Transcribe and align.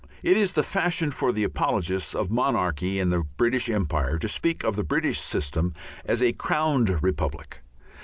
It 0.23 0.35
is 0.35 0.53
the 0.53 0.63
fashion 0.63 1.11
for 1.11 1.31
the 1.31 1.43
apologists 1.43 2.15
of 2.15 2.31
monarchy 2.31 2.97
in 2.97 3.09
the 3.11 3.19
British 3.21 3.69
Empire 3.69 4.17
to 4.17 4.27
speak 4.27 4.63
of 4.63 4.75
the 4.75 4.83
British 4.83 5.19
system 5.21 5.75
as 6.05 6.23
a 6.23 6.33
crowned 6.33 7.03
republic. 7.03 7.61